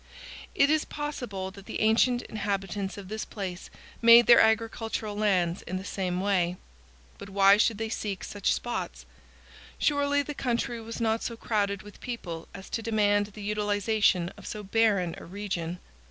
[0.55, 3.69] It is possible that the ancient inhabitants of this place
[4.01, 6.57] made their agricultural lands in the same way.
[7.19, 9.05] But why should they seek such spots'?
[9.77, 14.47] Surely the country was not so crowded with people as to demand the utilization of
[14.47, 15.77] so barren a region.